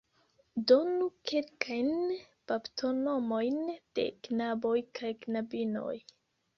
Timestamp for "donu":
0.69-1.09